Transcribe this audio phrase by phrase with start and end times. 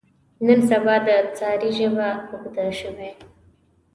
[0.45, 3.09] نن سبا د سارې ژبه اوږده شوې.